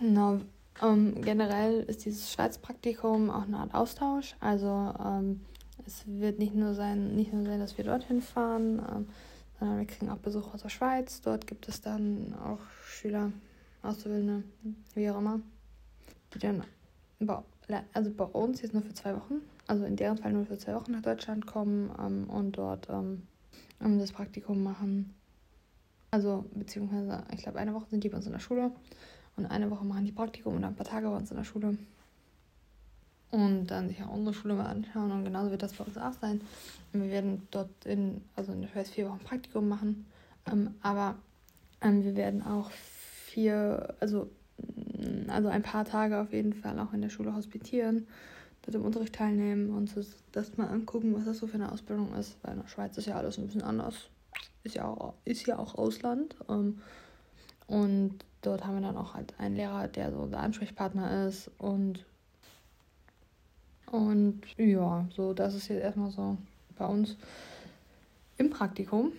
na, 0.00 0.40
ähm, 0.82 1.20
generell 1.22 1.82
ist 1.84 2.04
dieses 2.04 2.32
Schweizpraktikum 2.32 3.30
auch 3.30 3.46
eine 3.46 3.58
Art 3.58 3.74
Austausch. 3.74 4.36
Also 4.40 4.94
ähm, 5.02 5.40
es 5.86 6.04
wird 6.06 6.38
nicht 6.38 6.54
nur 6.54 6.74
sein, 6.74 7.16
nicht 7.16 7.32
nur 7.32 7.44
sein, 7.44 7.60
dass 7.60 7.76
wir 7.78 7.84
dorthin 7.84 8.20
fahren, 8.22 8.78
ähm, 8.78 9.08
sondern 9.58 9.78
wir 9.78 9.86
kriegen 9.86 10.10
auch 10.10 10.18
Besuch 10.18 10.52
aus 10.52 10.62
der 10.62 10.68
Schweiz. 10.68 11.20
Dort 11.22 11.46
gibt 11.46 11.68
es 11.68 11.80
dann 11.80 12.34
auch 12.44 12.60
Schüler, 12.86 13.32
Auszubildende, 13.82 14.44
wie 14.94 15.10
auch 15.10 15.18
immer, 15.18 15.40
die 16.34 16.38
dann 16.38 16.64
bei, 17.20 17.38
also 17.92 18.10
bei 18.10 18.24
uns 18.24 18.62
jetzt 18.62 18.74
nur 18.74 18.82
für 18.82 18.94
zwei 18.94 19.14
Wochen, 19.14 19.40
also 19.66 19.84
in 19.84 19.96
deren 19.96 20.18
Fall 20.18 20.32
nur 20.32 20.46
für 20.46 20.58
zwei 20.58 20.74
Wochen 20.74 20.92
nach 20.92 21.02
Deutschland 21.02 21.46
kommen 21.46 21.90
ähm, 21.98 22.28
und 22.28 22.58
dort 22.58 22.88
ähm, 22.90 23.22
das 23.78 24.12
Praktikum 24.12 24.62
machen. 24.62 25.14
Also, 26.14 26.44
beziehungsweise, 26.54 27.24
ich 27.32 27.42
glaube, 27.42 27.58
eine 27.58 27.74
Woche 27.74 27.86
sind 27.90 28.04
die 28.04 28.08
bei 28.08 28.16
uns 28.16 28.26
in 28.26 28.30
der 28.30 28.38
Schule 28.38 28.70
und 29.36 29.46
eine 29.46 29.68
Woche 29.68 29.84
machen 29.84 30.04
die 30.04 30.12
Praktikum 30.12 30.54
und 30.54 30.62
ein 30.62 30.76
paar 30.76 30.86
Tage 30.86 31.08
bei 31.08 31.16
uns 31.16 31.32
in 31.32 31.36
der 31.36 31.42
Schule 31.42 31.76
und 33.32 33.66
dann 33.66 33.88
sich 33.88 34.00
auch 34.00 34.12
unsere 34.12 34.32
Schule 34.32 34.54
mal 34.54 34.66
anschauen. 34.66 35.10
Und 35.10 35.24
genauso 35.24 35.50
wird 35.50 35.64
das 35.64 35.72
bei 35.72 35.82
uns 35.82 35.98
auch 35.98 36.12
sein. 36.12 36.40
Wir 36.92 37.10
werden 37.10 37.48
dort 37.50 37.84
in, 37.84 38.20
also 38.36 38.52
in 38.52 38.60
der 38.60 38.68
Schweiz 38.68 38.90
vier 38.90 39.08
Wochen 39.08 39.18
Praktikum 39.18 39.68
machen. 39.68 40.06
Ähm, 40.46 40.76
aber 40.82 41.16
ähm, 41.80 42.04
wir 42.04 42.14
werden 42.14 42.46
auch 42.46 42.70
vier, 42.70 43.92
also, 43.98 44.30
mm, 44.58 45.28
also 45.30 45.48
ein 45.48 45.62
paar 45.62 45.84
Tage 45.84 46.20
auf 46.20 46.32
jeden 46.32 46.52
Fall 46.52 46.78
auch 46.78 46.92
in 46.92 47.02
der 47.02 47.08
Schule 47.08 47.34
hospitieren, 47.34 48.06
dort 48.62 48.76
im 48.76 48.84
Unterricht 48.84 49.16
teilnehmen 49.16 49.70
und 49.70 49.90
so, 49.90 50.00
das 50.30 50.56
mal 50.56 50.68
angucken, 50.68 51.12
was 51.16 51.24
das 51.24 51.38
so 51.38 51.48
für 51.48 51.54
eine 51.54 51.72
Ausbildung 51.72 52.14
ist. 52.14 52.36
Weil 52.42 52.52
in 52.54 52.60
der 52.60 52.68
Schweiz 52.68 52.96
ist 52.98 53.06
ja 53.06 53.16
alles 53.16 53.36
ein 53.36 53.46
bisschen 53.46 53.62
anders. 53.62 54.10
Ist 54.62 54.76
ja 54.76 54.86
auch, 54.86 55.14
ist 55.24 55.46
ja 55.46 55.58
auch 55.58 55.76
Ausland. 55.76 56.36
Ähm, 56.48 56.80
und 57.66 58.24
dort 58.42 58.64
haben 58.64 58.74
wir 58.74 58.82
dann 58.82 58.96
auch 58.96 59.14
halt 59.14 59.34
einen 59.38 59.56
Lehrer, 59.56 59.88
der 59.88 60.12
so 60.12 60.26
der 60.26 60.40
Ansprechpartner 60.40 61.26
ist 61.26 61.50
und 61.58 62.04
und 63.90 64.42
ja, 64.56 65.06
so, 65.14 65.32
das 65.34 65.54
ist 65.54 65.68
jetzt 65.68 65.82
erstmal 65.82 66.10
so 66.10 66.36
bei 66.76 66.84
uns 66.84 67.16
im 68.38 68.50
Praktikum. 68.50 69.12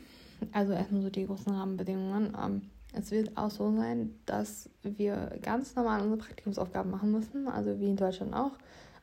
Also 0.52 0.74
erstmal 0.74 1.02
so 1.02 1.10
die 1.10 1.26
großen 1.26 1.54
Rahmenbedingungen. 1.54 2.36
Ähm, 2.38 2.62
es 2.92 3.12
wird 3.12 3.38
auch 3.38 3.50
so 3.50 3.74
sein, 3.76 4.14
dass 4.26 4.70
wir 4.84 5.38
ganz 5.42 5.76
normal 5.76 6.02
unsere 6.02 6.18
Praktikumsaufgaben 6.18 6.92
machen 6.92 7.12
müssen, 7.12 7.48
also 7.48 7.80
wie 7.80 7.90
in 7.90 7.96
Deutschland 7.96 8.34
auch. 8.34 8.52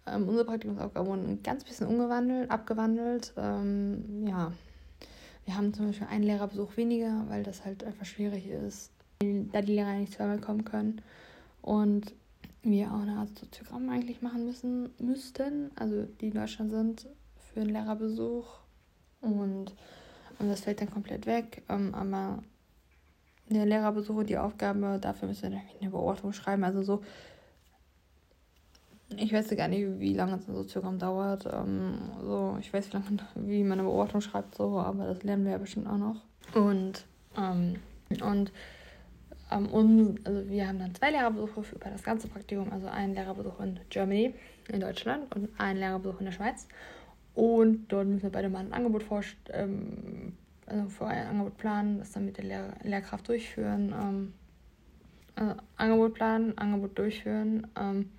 Ähm, 0.07 0.29
unsere 0.29 0.45
Praktikumsaufgaben 0.45 1.09
wurden 1.09 1.29
ein 1.29 1.43
ganz 1.43 1.65
bisschen 1.65 1.87
umgewandelt, 1.87 2.51
abgewandelt. 2.51 3.33
Ähm, 3.37 4.27
ja, 4.27 4.53
wir 5.45 5.57
haben 5.57 5.75
zum 5.75 5.87
Beispiel 5.87 6.07
einen 6.07 6.25
Lehrerbesuch 6.25 6.77
weniger, 6.77 7.25
weil 7.29 7.43
das 7.43 7.65
halt 7.65 7.85
einfach 7.85 8.07
schwierig 8.07 8.47
ist, 8.47 8.93
da 9.21 9.61
die 9.61 9.75
Lehrer 9.75 9.95
nicht 9.95 10.13
zweimal 10.13 10.39
kommen 10.39 10.65
können. 10.65 11.03
Und 11.61 12.15
wir 12.63 12.93
auch 12.93 13.01
eine 13.01 13.17
Art 13.17 13.37
Soziogramm 13.39 13.89
eigentlich 13.89 14.23
machen 14.23 14.45
müssen, 14.45 14.91
müssten, 14.99 15.71
also 15.75 16.05
die 16.21 16.29
in 16.29 16.35
Deutschland 16.35 16.71
sind, 16.71 17.09
für 17.53 17.61
einen 17.61 17.71
Lehrerbesuch. 17.71 18.47
Und, 19.21 19.75
und 20.39 20.49
das 20.49 20.61
fällt 20.61 20.81
dann 20.81 20.91
komplett 20.91 21.27
weg. 21.27 21.63
Ähm, 21.69 21.95
aber 21.95 22.43
der 23.49 23.67
Lehrerbesuch 23.67 24.17
und 24.17 24.31
die 24.31 24.39
Aufgabe, 24.39 24.99
dafür 25.01 25.29
müssen 25.29 25.53
wir 25.53 25.61
eine 25.81 25.91
Beobachtung 25.91 26.33
schreiben. 26.33 26.65
Also 26.65 26.83
so, 26.83 27.03
ich 29.19 29.33
weiß 29.33 29.49
gar 29.57 29.69
nicht, 29.69 30.01
wie 30.01 30.15
lange 30.15 30.35
ein 30.35 30.55
Soziogramm 30.55 30.99
dauert. 30.99 31.47
Ähm, 31.47 31.95
so, 32.21 32.57
ich 32.61 32.73
weiß, 32.73 32.89
wie 32.89 32.93
lange, 32.93 33.07
wie 33.35 33.65
man 33.65 33.79
eine 33.79 33.89
Beobachtung 33.89 34.21
schreibt, 34.21 34.55
so, 34.55 34.79
aber 34.79 35.07
das 35.07 35.23
lernen 35.23 35.45
wir 35.45 35.53
ja 35.53 35.59
bestimmt 35.59 35.87
auch 35.87 35.99
noch. 35.99 36.17
Und, 36.55 37.05
ähm, 37.37 37.77
und 38.23 38.53
ähm, 39.53 39.67
und, 39.67 40.27
also 40.27 40.49
wir 40.49 40.67
haben 40.67 40.79
dann 40.79 40.95
zwei 40.95 41.11
Lehrerbesuche 41.11 41.63
für 41.63 41.77
über 41.77 41.91
das 41.91 42.03
ganze 42.03 42.29
Praktikum, 42.29 42.73
also 42.73 42.87
einen 42.87 43.15
Lehrerbesuch 43.15 43.61
in 43.61 43.81
Germany, 43.91 44.35
in 44.69 44.81
Deutschland 44.81 45.35
und 45.35 45.49
einen 45.59 45.79
Lehrerbesuch 45.79 46.21
in 46.21 46.27
der 46.27 46.33
Schweiz. 46.33 46.67
Und 47.35 47.89
dort 47.89 48.07
müssen 48.07 48.23
wir 48.23 48.31
beide 48.31 48.49
mal 48.49 48.61
ein 48.61 48.73
Angebot 48.73 49.05
ähm, 49.53 50.37
also 50.67 50.89
für 50.89 51.07
ein 51.07 51.27
Angebot 51.27 51.57
planen, 51.59 51.99
das 51.99 52.13
dann 52.13 52.25
mit 52.25 52.37
der 52.37 52.45
Lehr 52.45 52.75
Lehrkraft 52.83 53.29
durchführen. 53.29 54.31
Also 55.35 55.55
Angebot 55.77 56.15
planen, 56.15 56.57
Angebot 56.59 56.99
durchführen, 56.99 57.67
ähm, 57.79 58.11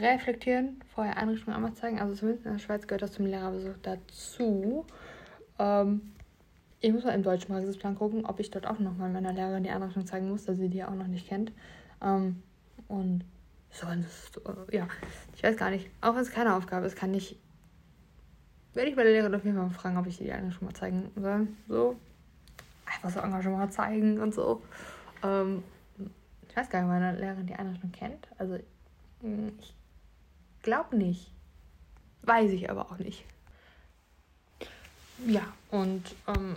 reflektieren, 0.00 0.80
vorher 0.94 1.16
Einrichtungen 1.16 1.56
einmal 1.56 1.74
zeigen. 1.74 2.00
Also 2.00 2.14
zumindest 2.14 2.46
in 2.46 2.52
der 2.52 2.58
Schweiz 2.58 2.86
gehört 2.86 3.02
das 3.02 3.12
zum 3.12 3.26
Lehrerbesuch 3.26 3.76
dazu. 3.82 4.86
Ähm, 5.58 6.12
ich 6.80 6.92
muss 6.92 7.04
mal 7.04 7.14
im 7.14 7.22
deutschen 7.22 7.48
Praxisplan 7.48 7.94
gucken, 7.94 8.24
ob 8.26 8.40
ich 8.40 8.50
dort 8.50 8.66
auch 8.66 8.78
nochmal 8.78 9.10
meiner 9.10 9.32
Lehrerin 9.32 9.62
die 9.62 9.70
Einrichtung 9.70 10.06
zeigen 10.06 10.28
muss, 10.28 10.44
dass 10.44 10.58
sie 10.58 10.68
die 10.68 10.82
auch 10.84 10.94
noch 10.94 11.06
nicht 11.06 11.28
kennt. 11.28 11.52
Ähm, 12.02 12.42
und 12.88 13.24
sonst, 13.70 14.38
äh, 14.38 14.76
ja, 14.76 14.88
ich 15.34 15.42
weiß 15.42 15.56
gar 15.56 15.70
nicht. 15.70 15.90
Auch 16.00 16.14
wenn 16.14 16.22
es 16.22 16.32
keine 16.32 16.56
Aufgabe 16.56 16.86
ist, 16.86 16.96
kann 16.96 17.14
ich, 17.14 17.38
werde 18.74 18.90
ich 18.90 18.96
bei 18.96 19.04
der 19.04 19.12
Lehrerin 19.12 19.34
auf 19.34 19.44
jeden 19.44 19.56
Fall 19.56 19.70
fragen, 19.70 19.96
ob 19.96 20.06
ich 20.06 20.18
die 20.18 20.32
Einrichtung 20.32 20.66
mal 20.66 20.74
zeigen 20.74 21.10
soll. 21.16 21.46
So, 21.68 21.96
einfach 22.86 23.10
so 23.10 23.20
Engagement 23.20 23.72
zeigen 23.72 24.20
und 24.20 24.34
so. 24.34 24.62
Ähm, 25.22 25.62
ich 26.48 26.56
weiß 26.56 26.68
gar 26.68 26.80
nicht, 26.80 26.88
ob 26.88 26.94
meine 26.94 27.18
Lehrerin 27.18 27.46
die 27.46 27.54
Einrichtung 27.54 27.92
kennt. 27.92 28.28
Also, 28.38 28.56
ich 29.22 29.74
glaube 30.62 30.96
nicht. 30.96 31.30
Weiß 32.22 32.50
ich 32.52 32.70
aber 32.70 32.82
auch 32.82 32.98
nicht. 32.98 33.24
Ja, 35.26 35.42
und 35.70 36.14
ähm, 36.26 36.56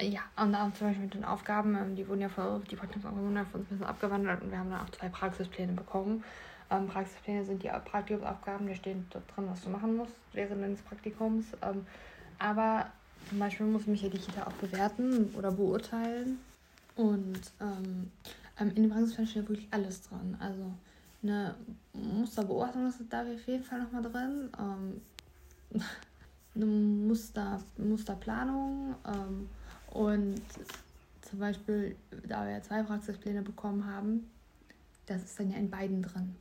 ja, 0.00 0.20
und 0.36 0.52
dann 0.52 0.74
zum 0.74 0.88
Beispiel 0.88 1.04
mit 1.04 1.14
den 1.14 1.24
Aufgaben, 1.24 1.74
ähm, 1.76 1.96
die 1.96 2.06
wurden 2.06 2.20
ja 2.20 2.28
von, 2.28 2.62
die 2.64 2.78
wurden 2.78 3.00
von 3.00 3.12
uns 3.12 3.54
ein 3.54 3.64
bisschen 3.64 3.86
abgewandelt 3.86 4.42
und 4.42 4.50
wir 4.50 4.58
haben 4.58 4.70
dann 4.70 4.80
auch 4.80 4.90
zwei 4.90 5.08
Praxispläne 5.08 5.72
bekommen. 5.72 6.22
Ähm, 6.70 6.88
Praxispläne 6.88 7.44
sind 7.44 7.62
die 7.62 7.68
Praktikumsaufgaben, 7.68 8.66
da 8.66 8.74
steht 8.74 8.96
drin, 9.12 9.46
was 9.48 9.62
du 9.62 9.70
machen 9.70 9.96
musst 9.96 10.12
während 10.32 10.62
deines 10.62 10.82
Praktikums. 10.82 11.46
Ähm, 11.62 11.86
aber 12.38 12.86
zum 13.28 13.38
Beispiel 13.38 13.66
muss 13.66 13.86
mich 13.86 14.02
ja 14.02 14.08
die 14.08 14.18
Kita 14.18 14.46
auch 14.46 14.52
bewerten 14.52 15.32
oder 15.36 15.50
beurteilen. 15.50 16.38
Und 16.96 17.40
ähm, 17.60 18.10
in 18.58 18.74
den 18.74 18.90
Praxisplänen 18.90 19.30
steht 19.30 19.48
wirklich 19.48 19.68
alles 19.70 20.02
dran. 20.02 20.36
Also 20.40 20.72
eine 21.26 21.54
Musterbeobachtung 21.92 22.88
ist 22.88 23.00
da 23.10 23.22
auf 23.22 23.46
jeden 23.46 23.64
Fall 23.64 23.82
nochmal 23.82 24.02
drin. 24.02 24.50
Ähm, 24.58 25.80
eine 26.54 26.66
Muster, 26.66 27.60
Musterplanung 27.76 28.94
ähm, 29.06 29.48
und 29.92 30.40
zum 31.22 31.38
Beispiel, 31.38 31.96
da 32.28 32.46
wir 32.46 32.62
zwei 32.62 32.82
Praxispläne 32.82 33.42
bekommen 33.42 33.86
haben, 33.86 34.30
das 35.06 35.24
ist 35.24 35.38
dann 35.38 35.50
ja 35.50 35.58
in 35.58 35.70
beiden 35.70 36.02
drin. 36.02 36.34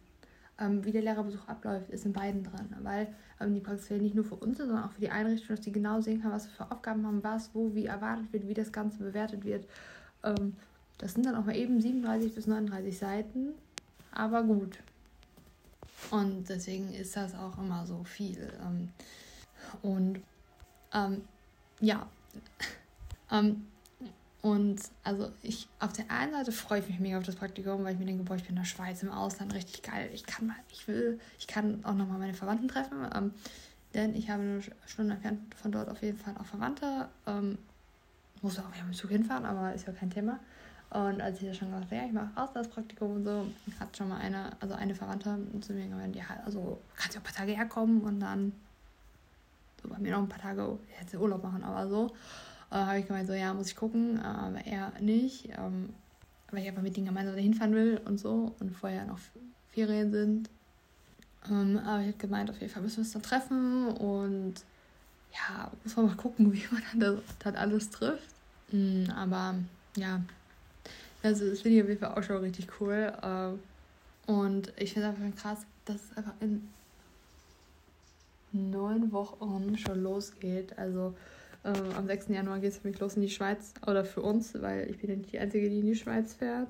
Ähm, 0.58 0.86
wie 0.86 0.92
der 0.92 1.01
Lehrerbesuch 1.01 1.48
abläuft, 1.48 1.89
ist 1.89 2.06
in 2.06 2.13
beiden 2.13 2.44
drin, 2.44 2.74
weil 2.82 3.08
ähm, 3.42 3.54
die 3.56 3.60
Praxispläne 3.60 4.04
nicht 4.04 4.15
nur 4.15 4.24
für 4.24 4.36
uns 4.36 4.58
sind, 4.58 4.68
sondern 4.68 4.86
auch 4.86 4.94
für 4.94 5.01
die 5.01 5.10
Einrichtung, 5.10 5.56
dass 5.56 5.65
die 5.65 5.72
genau 5.72 6.00
sehen 6.00 6.22
kann, 6.22 6.32
was 6.32 6.46
wir 6.46 6.51
für 6.65 6.72
Aufgaben 6.72 7.06
haben, 7.06 7.24
was, 7.24 7.54
wo, 7.54 7.75
wie 7.75 7.88
erwartet 7.88 8.32
wird, 8.32 8.48
wie 8.48 8.54
das 8.54 8.72
Ganze 8.72 9.00
bewertet 9.00 9.44
wird. 9.44 9.68
Ähm, 10.24 10.56
das 10.98 11.13
sind 11.13 11.25
dann 11.25 11.36
auch 11.36 11.46
mal 11.46 11.58
eben 11.58 11.82
37 11.82 12.34
bis 12.34 12.48
39 12.48 12.98
Seiten, 12.98 13.50
aber 14.15 14.43
gut. 14.43 14.79
Und 16.12 16.50
deswegen 16.50 16.93
ist 16.93 17.15
das 17.15 17.36
auch 17.36 17.57
immer 17.57 17.86
so 17.86 18.03
viel. 18.03 18.51
Ähm, 18.62 18.89
und 19.81 20.22
ähm, 20.93 21.22
ja, 21.79 22.07
ähm, 23.31 23.67
und 24.41 24.79
also 25.03 25.31
ich 25.41 25.67
auf 25.79 25.93
der 25.93 26.12
einen 26.12 26.31
Seite 26.31 26.51
freue 26.51 26.79
ich 26.79 26.88
mich 26.88 27.00
mega 27.00 27.17
auf 27.17 27.24
das 27.24 27.36
Praktikum, 27.36 27.84
weil 27.84 27.93
ich 27.93 28.00
mir 28.00 28.05
denke, 28.05 28.24
boah, 28.24 28.36
ich 28.36 28.43
bin 28.43 28.51
in 28.51 28.62
der 28.62 28.65
Schweiz 28.65 29.01
im 29.01 29.12
Ausland 29.12 29.53
richtig 29.55 29.81
geil. 29.81 30.10
Ich 30.13 30.24
kann 30.25 30.45
mal, 30.45 30.55
ich 30.72 30.88
will, 30.88 31.19
ich 31.39 31.48
kann 31.48 31.84
auch 31.84 31.95
nochmal 31.95 32.19
meine 32.19 32.36
Verwandten 32.36 32.67
treffen, 32.67 33.10
ähm, 33.15 33.34
denn 33.95 34.13
ich 34.13 34.29
habe 34.29 34.43
eine 34.43 34.62
Stunde 34.86 35.13
entfernt 35.15 35.55
von 35.55 35.72
dort 35.72 35.89
auf 35.89 36.01
jeden 36.03 36.19
Fall 36.19 36.36
auch 36.38 36.45
Verwandte. 36.45 37.10
Ähm, 37.25 37.57
muss 38.43 38.60
auch 38.60 38.69
mit 38.69 38.79
dem 38.79 38.93
Zug 38.93 39.10
hinfahren, 39.10 39.45
aber 39.45 39.74
ist 39.74 39.88
ja 39.88 39.93
kein 39.93 40.12
Thema. 40.12 40.39
Und 40.89 41.22
als 41.22 41.42
ich 41.42 41.48
ja 41.48 41.54
schon 41.54 41.70
gesagt 41.70 41.86
habe, 41.86 41.96
ja, 41.96 42.06
ich 42.06 42.13
mache 42.13 42.30
Auslandspraktikum 42.36 43.15
und 43.15 43.25
so, 43.25 43.46
hat 43.80 43.98
schon 43.98 44.10
mal 44.10 44.18
eine, 44.18 44.51
also 44.60 44.75
eine 44.75 44.96
Verwandte 44.96 45.38
zu 45.62 45.74
mir 45.74 45.88
gemeint, 45.88 46.15
ja, 46.15 46.24
also 46.46 46.80
kannst 46.96 47.15
du 47.15 47.20
auch 47.20 47.24
ein 47.24 47.25
paar 47.25 47.34
Tage 47.34 47.51
herkommen 47.54 48.01
und 48.01 48.20
dann 48.20 48.54
so 49.82 49.89
bei 49.89 49.98
mir 49.98 50.12
noch 50.12 50.20
ein 50.20 50.30
paar 50.30 50.39
Tage, 50.39 50.77
hätte 50.89 51.20
Urlaub 51.20 51.44
machen, 51.44 51.63
aber 51.63 51.89
so. 51.89 52.12
Äh, 52.72 52.75
habe 52.75 53.00
ich 53.00 53.08
gemeint, 53.08 53.27
so, 53.27 53.34
ja, 53.34 53.54
muss 53.54 53.68
ich 53.68 53.75
gucken, 53.75 54.20
aber 54.20 54.65
er 54.65 54.92
nicht, 55.00 55.50
ähm, 55.58 55.89
weil 56.51 56.62
ich 56.62 56.70
einfach 56.70 56.82
mit 56.82 56.96
denen 56.96 57.08
gemeinsam 57.08 57.36
hinfahren 57.36 57.74
will 57.74 58.01
und 58.06 58.20
so 58.20 58.56
und 58.60 58.72
vorher 58.72 59.06
noch 59.06 59.20
Ferien 59.72 60.12
sind. 60.12 60.50
Ähm, 61.50 61.80
aber 61.86 62.01
ich 62.01 62.08
habe 62.08 62.18
gemeint, 62.18 62.50
auf 62.50 62.60
jeden 62.60 62.72
Fall 62.72 62.82
müssen 62.82 62.98
wir 62.98 63.04
uns 63.04 63.13
dann 63.13 63.22
treffen 63.22 63.88
und 63.89 64.56
ja, 65.34 65.70
muss 65.84 65.96
man 65.96 66.08
mal 66.08 66.15
gucken, 66.15 66.54
wie 66.54 66.63
man 66.72 66.82
dann 66.92 67.00
das, 67.00 67.20
das 67.39 67.56
alles 67.56 67.89
trifft. 67.89 68.36
Mhm, 68.72 69.10
aber 69.15 69.56
ja, 69.98 70.22
also 71.25 71.50
das 71.50 71.62
finde 71.62 71.77
ich 71.77 71.84
auf 71.84 71.89
jeden 71.89 72.00
Fall 72.00 72.13
auch 72.17 72.24
schon 72.24 72.38
richtig 72.38 72.67
cool. 72.79 73.12
Äh, 73.22 74.32
und 74.32 74.74
ich 74.77 74.94
finde 74.94 75.10
es 75.10 75.15
einfach 75.15 75.41
krass, 75.41 75.65
dass 75.86 75.98
es 75.98 76.17
einfach 76.17 76.34
in 76.39 76.70
neun 78.51 79.12
Wochen 79.12 79.77
schon 79.77 80.01
losgeht. 80.01 80.77
Also 80.77 81.15
ähm, 81.63 81.91
am 81.96 82.08
6. 82.08 82.29
Januar 82.29 82.60
geht 82.60 82.72
es 82.72 82.77
für 82.77 82.88
mich 82.88 83.00
los 83.00 83.15
in 83.15 83.24
die 83.24 83.29
Schweiz. 83.29 83.74
Oder 83.86 84.05
für 84.05 84.22
uns, 84.22 84.53
weil 84.62 84.89
ich 84.89 85.00
bin 85.00 85.10
ja 85.10 85.15
nicht 85.15 85.32
die 85.32 85.39
Einzige, 85.39 85.70
die 85.70 85.79
in 85.79 85.88
die 85.88 85.96
Schweiz 85.96 86.34
fährt. 86.34 86.70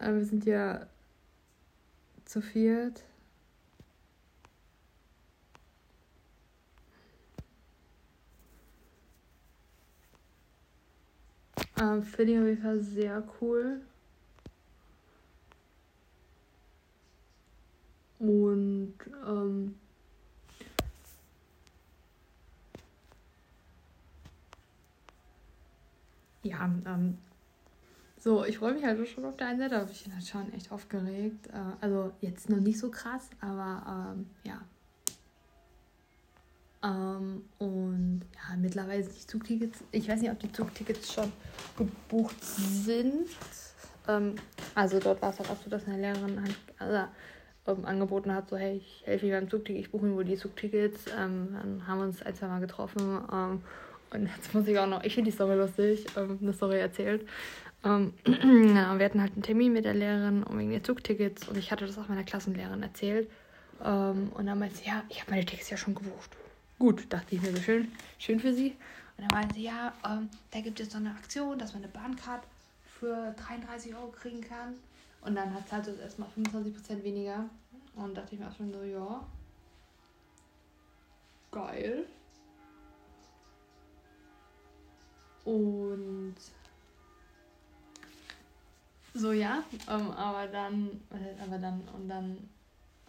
Äh, 0.00 0.12
wir 0.12 0.24
sind 0.24 0.44
ja 0.46 0.86
zu 2.24 2.40
viert. 2.40 3.02
Ähm, 11.80 12.02
Finde 12.02 12.32
ich 12.32 12.38
auf 12.38 12.46
jeden 12.46 12.62
Fall 12.62 12.80
sehr 12.80 13.22
cool. 13.40 13.80
Und 18.18 18.94
ähm, 19.26 19.74
ja, 26.42 26.64
ähm, 26.86 27.18
so, 28.18 28.44
ich 28.44 28.58
freue 28.58 28.74
mich 28.74 28.84
halt 28.84 29.06
schon 29.08 29.24
auf 29.24 29.36
der 29.36 29.48
einen 29.48 29.58
Seite, 29.58 29.76
aber 29.76 29.90
ich 29.90 30.04
bin 30.04 30.14
halt 30.14 30.26
schon 30.26 30.52
echt 30.54 30.72
aufgeregt. 30.72 31.48
Äh, 31.48 31.52
also 31.80 32.12
jetzt 32.20 32.48
noch 32.48 32.60
nicht 32.60 32.78
so 32.78 32.90
krass, 32.90 33.28
aber 33.40 34.14
ähm, 34.16 34.30
ja. 34.44 34.60
Ähm, 36.84 37.44
und 37.58 38.22
ja, 38.34 38.56
mittlerweile 38.56 39.02
sind 39.02 39.16
die 39.16 39.26
Zugtickets, 39.26 39.82
ich 39.90 40.08
weiß 40.08 40.20
nicht, 40.20 40.30
ob 40.30 40.38
die 40.38 40.52
Zugtickets 40.52 41.14
schon 41.14 41.32
gebucht 41.76 42.36
sind. 42.44 43.28
Ähm, 44.06 44.34
also 44.74 45.00
dort 45.00 45.22
war 45.22 45.30
es 45.30 45.38
halt 45.38 45.50
auch 45.50 45.56
so, 45.62 45.70
dass 45.70 45.86
eine 45.86 45.98
Lehrerin 45.98 46.42
halt, 46.42 46.56
also, 46.78 47.08
ähm, 47.66 47.86
angeboten 47.86 48.34
hat, 48.34 48.50
so 48.50 48.56
hey, 48.58 48.76
ich 48.76 49.02
helfe 49.06 49.26
dir 49.26 49.40
beim 49.40 49.48
Zugticket, 49.48 49.80
ich 49.80 49.90
buche 49.90 50.04
mir 50.04 50.14
wohl 50.14 50.24
die 50.24 50.36
Zugtickets. 50.36 51.06
Ähm, 51.18 51.56
dann 51.58 51.86
haben 51.86 51.98
wir 51.98 52.04
uns 52.04 52.22
ein, 52.22 52.34
zwei 52.34 52.48
Mal 52.48 52.60
getroffen 52.60 53.18
ähm, 53.32 53.62
und 54.12 54.26
jetzt 54.36 54.52
muss 54.52 54.68
ich 54.68 54.78
auch 54.78 54.86
noch, 54.86 55.02
ich 55.04 55.14
finde 55.14 55.30
die 55.30 55.34
Story 55.34 55.54
lustig, 55.54 56.04
ähm, 56.18 56.38
eine 56.42 56.52
Story 56.52 56.80
erzählt. 56.80 57.26
Ähm, 57.82 58.12
ja, 58.26 58.94
wir 58.98 59.04
hatten 59.06 59.22
halt 59.22 59.32
einen 59.32 59.42
Termin 59.42 59.72
mit 59.72 59.86
der 59.86 59.94
Lehrerin 59.94 60.42
um 60.42 60.58
wegen 60.58 60.70
der 60.70 60.82
Zugtickets 60.82 61.48
und 61.48 61.56
ich 61.56 61.72
hatte 61.72 61.86
das 61.86 61.96
auch 61.96 62.08
meiner 62.08 62.24
Klassenlehrerin 62.24 62.82
erzählt. 62.82 63.30
Ähm, 63.82 64.30
und 64.34 64.44
dann 64.44 64.58
meinte 64.58 64.76
sie, 64.76 64.88
ja, 64.88 65.02
ich 65.08 65.22
habe 65.22 65.30
meine 65.30 65.46
Tickets 65.46 65.70
ja 65.70 65.78
schon 65.78 65.94
gebucht. 65.94 66.36
Gut, 66.78 67.12
dachte 67.12 67.36
ich 67.36 67.42
mir 67.42 67.52
so 67.52 67.60
schön, 67.60 67.90
schön 68.18 68.40
für 68.40 68.52
sie. 68.52 68.76
Und 69.16 69.24
dann 69.24 69.28
meinte 69.28 69.54
sie, 69.54 69.62
ja, 69.62 69.92
ähm, 70.04 70.28
da 70.50 70.60
gibt 70.60 70.80
es 70.80 70.90
so 70.90 70.98
eine 70.98 71.10
Aktion, 71.10 71.58
dass 71.58 71.72
man 71.72 71.84
eine 71.84 71.92
Bahncard 71.92 72.42
für 72.84 73.32
33 73.36 73.94
Euro 73.94 74.08
kriegen 74.08 74.40
kann. 74.40 74.74
Und 75.20 75.36
dann 75.36 75.54
hat 75.54 75.70
halt 75.70 75.88
erstmal 76.00 76.28
25% 76.30 77.02
weniger. 77.02 77.48
Und 77.94 78.14
dachte 78.16 78.34
ich 78.34 78.40
mir 78.40 78.48
auch 78.48 78.56
schon 78.56 78.72
so, 78.72 78.82
ja, 78.82 79.24
geil. 81.52 82.06
Und 85.44 86.34
so 89.14 89.30
ja, 89.30 89.62
ähm, 89.88 90.10
aber 90.10 90.48
dann, 90.48 91.00
aber 91.40 91.58
dann, 91.58 91.82
und 91.94 92.08
dann 92.08 92.36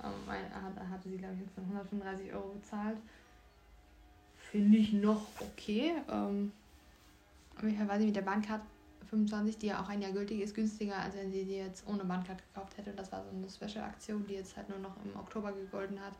ähm, 0.03 0.29
hat, 0.29 0.89
hatte 0.89 1.09
sie, 1.09 1.17
glaube 1.17 1.33
ich, 1.33 1.41
jetzt 1.41 1.57
135 1.57 2.31
Euro 2.31 2.49
bezahlt. 2.49 2.97
Finde 4.55 4.77
ich 4.77 4.93
noch 4.93 5.21
okay. 5.41 5.95
Ähm, 6.09 6.53
jeden 7.61 7.77
Fall 7.77 7.89
war 7.89 7.99
sie 7.99 8.05
mit 8.05 8.15
der 8.15 8.21
Bahncard 8.21 8.61
25, 9.09 9.57
die 9.57 9.67
ja 9.67 9.81
auch 9.81 9.89
ein 9.89 10.01
Jahr 10.01 10.13
gültig 10.13 10.39
ist, 10.39 10.55
günstiger, 10.55 10.95
als 10.97 11.13
wenn 11.17 11.29
sie 11.29 11.43
die 11.43 11.57
jetzt 11.57 11.85
ohne 11.87 12.05
Bahncard 12.05 12.41
gekauft 12.47 12.77
hätte. 12.77 12.91
Das 12.91 13.11
war 13.11 13.21
so 13.21 13.35
eine 13.35 13.49
Special-Aktion, 13.49 14.25
die 14.29 14.35
jetzt 14.35 14.55
halt 14.55 14.69
nur 14.69 14.79
noch 14.79 14.95
im 15.03 15.19
Oktober 15.19 15.51
gegolten 15.51 15.99
hat. 15.99 16.13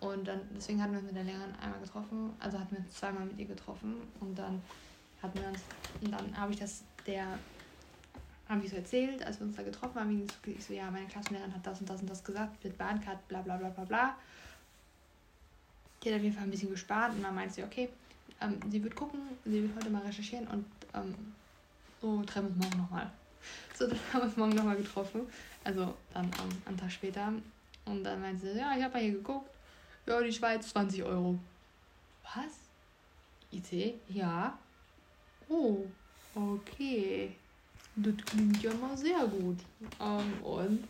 Und 0.00 0.26
dann, 0.26 0.40
deswegen 0.56 0.82
hatten 0.82 0.92
wir 0.92 1.00
uns 1.00 1.08
mit 1.08 1.16
der 1.16 1.24
Lehrerin 1.24 1.54
einmal 1.60 1.78
getroffen, 1.80 2.32
also 2.38 2.58
hatten 2.58 2.74
wir 2.74 2.78
uns 2.78 2.94
zweimal 2.94 3.26
mit 3.26 3.38
ihr 3.38 3.46
getroffen 3.46 3.96
und 4.20 4.38
dann 4.38 4.62
hatten 5.20 5.38
wir 5.38 5.48
uns, 5.48 5.60
und 6.00 6.10
dann 6.10 6.38
habe 6.38 6.52
ich 6.52 6.58
das 6.60 6.84
der, 7.06 7.38
habe 8.48 8.64
ich 8.64 8.70
so 8.70 8.76
erzählt, 8.76 9.26
als 9.26 9.40
wir 9.40 9.46
uns 9.46 9.56
da 9.56 9.62
getroffen 9.62 10.00
haben, 10.00 10.26
ich 10.46 10.64
so, 10.64 10.72
ja, 10.72 10.90
meine 10.90 11.06
Klassenlehrerin 11.06 11.52
hat 11.52 11.66
das 11.66 11.80
und 11.80 11.90
das 11.90 12.00
und 12.00 12.08
das 12.08 12.24
gesagt, 12.24 12.64
mit 12.64 12.78
Bahncard, 12.78 13.28
bla 13.28 13.42
bla 13.42 13.58
bla 13.58 13.68
bla 13.68 13.84
bla. 13.84 14.16
Die 16.02 16.08
hat 16.08 16.16
auf 16.16 16.22
jeden 16.22 16.34
Fall 16.34 16.44
ein 16.44 16.50
bisschen 16.50 16.70
gespart 16.70 17.14
und 17.14 17.22
dann 17.22 17.34
meinte 17.34 17.54
sie, 17.54 17.62
okay, 17.64 17.88
ähm, 18.40 18.58
sie 18.70 18.82
wird 18.82 18.94
gucken, 18.94 19.20
sie 19.44 19.62
wird 19.62 19.76
heute 19.76 19.90
mal 19.90 20.02
recherchieren 20.02 20.46
und 20.48 20.64
ähm, 20.94 21.14
so 22.00 22.22
treffen 22.22 22.48
wir 22.48 22.54
uns 22.54 22.64
morgen 22.64 22.78
nochmal. 22.78 23.10
So, 23.74 23.86
dann 23.86 23.98
haben 24.12 24.20
wir 24.20 24.24
uns 24.24 24.36
morgen 24.36 24.54
nochmal 24.56 24.76
getroffen, 24.76 25.22
also 25.62 25.94
dann 26.12 26.24
ähm, 26.24 26.50
einen 26.66 26.76
Tag 26.76 26.90
später. 26.90 27.32
Und 27.84 28.04
dann 28.04 28.20
meinte 28.20 28.52
sie, 28.52 28.58
ja, 28.58 28.76
ich 28.76 28.82
habe 28.82 28.94
mal 28.94 29.02
hier 29.02 29.12
geguckt, 29.12 29.48
ja, 30.06 30.20
die 30.20 30.32
Schweiz 30.32 30.68
20 30.70 31.04
Euro. 31.04 31.38
Was? 32.34 32.52
IT? 33.52 33.94
Ja. 34.08 34.58
Oh, 35.48 35.86
okay. 36.34 37.32
Das 37.96 38.14
klingt 38.26 38.62
ja 38.62 38.74
mal 38.74 38.96
sehr 38.96 39.26
gut. 39.26 39.58
Ähm, 40.00 40.42
und 40.42 40.84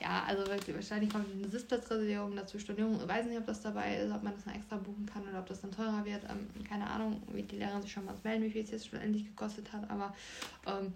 ja, 0.00 0.24
also 0.26 0.44
wahrscheinlich 0.46 1.10
kommt 1.10 1.26
eine 1.32 1.48
Sitzplatzreservierung 1.48 2.36
dazu, 2.36 2.58
Stornierung. 2.58 3.00
Ich 3.00 3.08
weiß 3.08 3.26
nicht, 3.26 3.38
ob 3.38 3.46
das 3.46 3.62
dabei 3.62 3.96
ist, 3.96 4.12
ob 4.12 4.22
man 4.22 4.34
das 4.34 4.44
dann 4.44 4.54
extra 4.54 4.76
buchen 4.76 5.06
kann 5.06 5.26
oder 5.26 5.38
ob 5.38 5.46
das 5.46 5.62
dann 5.62 5.70
teurer 5.70 6.04
wird. 6.04 6.22
Ähm, 6.24 6.48
keine 6.68 6.86
Ahnung, 6.88 7.22
wie 7.32 7.42
die 7.42 7.56
Lehrerin 7.56 7.80
sich 7.80 7.92
schon 7.92 8.04
mal 8.04 8.14
melden, 8.22 8.44
wie 8.44 8.50
viel 8.50 8.64
es 8.64 8.70
jetzt 8.70 8.88
schon 8.88 9.00
endlich 9.00 9.24
gekostet 9.24 9.72
hat. 9.72 9.88
Aber 9.88 10.14
ähm, 10.66 10.92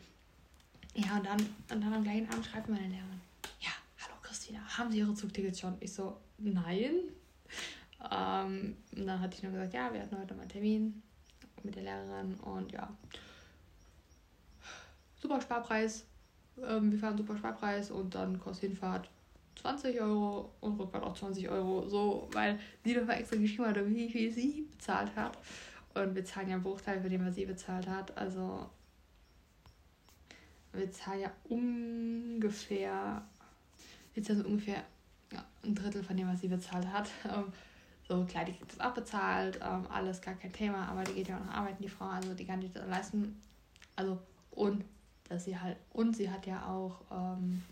ja, 0.94 1.16
und 1.16 1.26
dann, 1.26 1.40
und 1.40 1.80
dann 1.82 1.92
am 1.92 2.02
gleichen 2.02 2.28
Abend 2.28 2.44
schreibt 2.44 2.68
meine 2.68 2.88
Lehrerin: 2.88 3.20
Ja, 3.60 3.70
hallo 4.00 4.16
Christina, 4.22 4.60
haben 4.76 4.90
Sie 4.90 4.98
Ihre 4.98 5.14
Zugtickets 5.14 5.60
schon? 5.60 5.76
Ich 5.80 5.92
so: 5.92 6.18
Nein. 6.38 6.90
Ähm, 8.10 8.76
und 8.96 9.06
dann 9.06 9.20
hatte 9.20 9.34
ich 9.34 9.42
nur 9.42 9.52
gesagt: 9.52 9.72
Ja, 9.72 9.92
wir 9.92 10.02
hatten 10.02 10.18
heute 10.18 10.34
mal 10.34 10.42
einen 10.42 10.50
Termin 10.50 11.02
mit 11.62 11.74
der 11.74 11.84
Lehrerin 11.84 12.34
und 12.34 12.70
ja. 12.72 12.94
Super 15.20 15.40
Sparpreis. 15.40 16.04
Ähm, 16.66 16.92
wir 16.92 16.98
fahren 16.98 17.16
super 17.16 17.36
Sparpreis 17.36 17.90
und 17.90 18.14
dann 18.14 18.38
kostet 18.38 18.70
Hinfahrt 18.70 19.08
20 19.60 20.00
Euro 20.00 20.50
und 20.60 20.78
Rückfahrt 20.78 21.04
auch 21.04 21.16
20 21.16 21.48
Euro. 21.48 21.86
So, 21.88 22.28
weil 22.32 22.58
sie 22.84 22.94
doch 22.94 23.04
mal 23.04 23.14
extra 23.14 23.36
geschrieben 23.36 23.66
hat, 23.66 23.76
wie 23.86 24.08
viel 24.08 24.32
sie 24.32 24.66
bezahlt 24.70 25.14
hat. 25.16 25.38
Und 25.94 26.14
wir 26.14 26.24
zahlen 26.24 26.48
ja 26.48 26.54
einen 26.54 26.62
Bruchteil 26.62 27.00
für 27.00 27.08
den, 27.08 27.24
was 27.26 27.34
sie 27.34 27.46
bezahlt 27.46 27.88
hat. 27.88 28.16
Also 28.16 28.68
wir 30.72 30.90
zahlen 30.92 31.20
ja 31.20 31.32
ungefähr, 31.48 33.22
wir 34.14 34.22
zahlen 34.22 34.42
so 34.42 34.48
ungefähr 34.48 34.84
ja, 35.32 35.44
ein 35.64 35.74
Drittel 35.74 36.02
von 36.02 36.16
dem, 36.16 36.28
was 36.28 36.40
sie 36.40 36.48
bezahlt 36.48 36.86
hat. 36.92 37.10
Ähm, 37.24 37.52
so, 38.08 38.24
klar, 38.24 38.44
die 38.44 38.52
kriegt 38.52 38.72
das 38.72 38.80
abbezahlt, 38.80 39.60
ähm, 39.62 39.86
alles 39.88 40.20
gar 40.20 40.34
kein 40.34 40.52
Thema, 40.52 40.88
aber 40.88 41.04
die 41.04 41.12
geht 41.12 41.28
ja 41.28 41.36
auch 41.36 41.44
noch 41.44 41.54
arbeiten, 41.54 41.80
die 41.80 41.88
Frau, 41.88 42.06
also 42.06 42.34
die 42.34 42.44
kann 42.44 42.60
sich 42.60 42.72
das 42.72 42.84
leisten. 42.88 43.40
Also, 43.94 44.18
und 44.50 44.84
dass 45.30 45.44
sie 45.44 45.58
halt, 45.58 45.76
und 45.92 46.16
sie 46.16 46.28
hat 46.28 46.44
ja 46.44 46.66
auch, 46.66 47.00
ähm, 47.10 47.62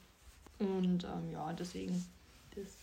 und 0.60 1.04
ähm, 1.04 1.32
ja, 1.32 1.52
deswegen, 1.52 2.04
das 2.54 2.76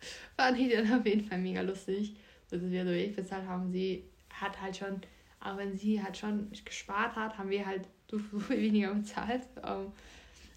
fand 0.36 0.58
ich 0.58 0.72
dann 0.72 1.00
auf 1.00 1.04
jeden 1.04 1.28
Fall 1.28 1.38
mega 1.38 1.60
lustig, 1.60 2.16
dass 2.48 2.62
wir 2.62 2.84
so 2.84 2.90
wenig 2.90 3.16
bezahlt 3.16 3.46
haben. 3.46 3.70
Sie 3.70 4.04
hat 4.30 4.60
halt 4.62 4.76
schon, 4.76 5.00
auch 5.40 5.56
wenn 5.56 5.76
sie 5.76 6.00
halt 6.02 6.16
schon 6.16 6.50
gespart 6.64 7.16
hat, 7.16 7.36
haben 7.36 7.50
wir 7.50 7.66
halt 7.66 7.88
so 8.10 8.18
viel 8.18 8.62
weniger 8.62 8.94
bezahlt. 8.94 9.42
Ähm, 9.62 9.92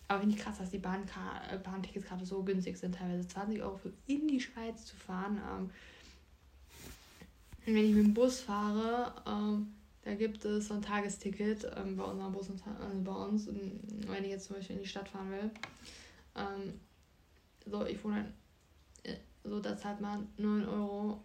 aber 0.07 0.19
finde 0.21 0.35
ich 0.35 0.41
krass, 0.41 0.59
dass 0.59 0.69
die 0.69 0.77
äh, 0.77 1.57
Bahntickets 1.63 2.05
gerade 2.05 2.25
so 2.25 2.43
günstig 2.43 2.77
sind, 2.77 2.95
teilweise 2.95 3.27
20 3.27 3.61
Euro 3.63 3.77
für 3.77 3.93
in 4.05 4.27
die 4.27 4.39
Schweiz 4.39 4.85
zu 4.85 4.95
fahren. 4.95 5.41
Ähm, 5.51 5.69
wenn 7.65 7.85
ich 7.85 7.95
mit 7.95 8.05
dem 8.05 8.13
Bus 8.13 8.41
fahre, 8.41 9.13
ähm, 9.27 9.73
da 10.09 10.15
gibt 10.15 10.43
es 10.43 10.67
so 10.67 10.73
ein 10.73 10.81
Tagesticket 10.81 11.71
ähm, 11.75 11.95
bei 11.95 12.03
unserem 12.03 12.33
Bus 12.33 12.49
und 12.49 12.59
also 12.65 12.99
bei 13.01 13.11
uns, 13.11 13.47
wenn 13.47 14.23
ich 14.23 14.31
jetzt 14.31 14.47
zum 14.47 14.55
Beispiel 14.55 14.77
in 14.77 14.81
die 14.81 14.87
Stadt 14.87 15.07
fahren 15.07 15.29
will. 15.29 15.51
Ähm, 16.35 16.79
so, 17.67 17.85
ich 17.85 18.03
wohne 18.03 18.33
äh, 19.03 19.17
so, 19.43 19.59
da 19.59 19.77
zahlt 19.77 20.01
man 20.01 20.27
9,20 20.39 20.67
Euro, 20.67 21.19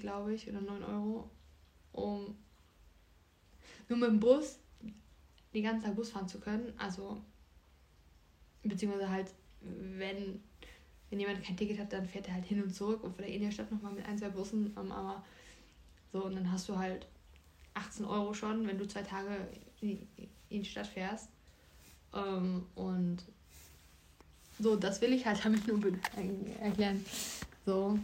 glaube 0.00 0.34
ich, 0.34 0.46
oder 0.46 0.60
9 0.60 0.84
Euro, 0.84 1.30
um 1.92 2.36
nur 3.88 3.98
mit 3.98 4.10
dem 4.10 4.20
Bus 4.20 4.58
den 5.54 5.62
ganzen 5.62 5.86
Tag 5.86 5.96
Bus 5.96 6.10
fahren 6.10 6.28
zu 6.28 6.38
können. 6.38 6.70
Also, 6.76 7.18
beziehungsweise 8.62 9.08
halt, 9.08 9.32
wenn, 9.62 10.42
wenn 11.08 11.18
jemand 11.18 11.42
kein 11.42 11.56
Ticket 11.56 11.78
hat, 11.78 11.94
dann 11.94 12.04
fährt 12.04 12.28
er 12.28 12.34
halt 12.34 12.44
hin 12.44 12.62
und 12.62 12.74
zurück 12.74 13.02
und 13.04 13.18
in 13.22 13.40
der 13.40 13.50
Stadt 13.50 13.72
nochmal 13.72 13.94
mit 13.94 14.04
ein, 14.04 14.18
zwei 14.18 14.28
Bussen. 14.28 14.76
Ähm, 14.78 14.92
aber 14.92 15.24
so, 16.12 16.26
und 16.26 16.34
dann 16.34 16.52
hast 16.52 16.68
du 16.68 16.76
halt 16.76 17.06
18 17.74 18.04
Euro 18.04 18.34
schon, 18.34 18.66
wenn 18.66 18.78
du 18.78 18.86
zwei 18.86 19.02
Tage 19.02 19.30
in, 19.80 20.06
die 20.50 20.64
Stadt 20.64 20.86
fährst. 20.86 21.28
Ähm, 22.14 22.66
und 22.74 23.18
so, 24.58 24.76
das 24.76 25.00
will 25.00 25.12
ich 25.12 25.26
halt 25.26 25.40
damit 25.44 25.66
nur 25.66 25.80
erklären. 26.60 27.04
So. 27.64 27.98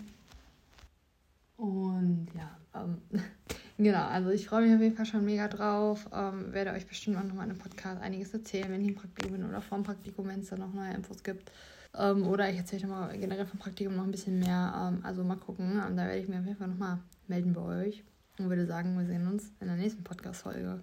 Und 1.56 2.28
ja, 2.34 2.56
ähm, 2.74 3.02
genau, 3.76 4.06
also 4.06 4.30
ich 4.30 4.46
freue 4.46 4.62
mich 4.62 4.74
auf 4.74 4.80
jeden 4.80 4.96
Fall 4.96 5.06
schon 5.06 5.24
mega 5.24 5.48
drauf. 5.48 6.08
Ähm, 6.12 6.52
werde 6.52 6.72
euch 6.72 6.86
bestimmt 6.86 7.16
auch 7.16 7.24
nochmal 7.24 7.46
in 7.46 7.52
einem 7.52 7.60
Podcast 7.60 8.00
einiges 8.00 8.32
erzählen, 8.32 8.70
wenn 8.70 8.82
ich 8.82 8.88
im 8.88 8.94
Praktikum 8.94 9.32
bin 9.32 9.48
oder 9.48 9.60
vor 9.60 9.78
dem 9.78 9.84
Praktikum, 9.84 10.28
wenn 10.28 10.40
es 10.40 10.48
da 10.48 10.56
noch 10.56 10.72
neue 10.72 10.94
Infos 10.94 11.22
gibt. 11.22 11.50
Ähm, 11.96 12.26
oder 12.26 12.48
ich 12.48 12.56
erzähle 12.56 12.86
nochmal 12.86 13.18
generell 13.18 13.46
vom 13.46 13.58
Praktikum 13.58 13.96
noch 13.96 14.04
ein 14.04 14.10
bisschen 14.10 14.38
mehr. 14.38 14.90
Ähm, 14.92 15.04
also 15.04 15.24
mal 15.24 15.36
gucken. 15.36 15.82
Ähm, 15.84 15.96
da 15.96 16.06
werde 16.06 16.18
ich 16.18 16.28
mir 16.28 16.38
auf 16.38 16.46
jeden 16.46 16.58
Fall 16.58 16.68
nochmal 16.68 16.98
melden 17.26 17.52
bei 17.52 17.60
euch 17.60 18.04
und 18.38 18.48
würde 18.48 18.66
sagen, 18.66 18.96
wir 18.98 19.06
sehen 19.06 19.26
uns 19.26 19.52
in 19.60 19.68
der 19.68 19.76
nächsten 19.76 20.04
Podcast-Folge. 20.04 20.80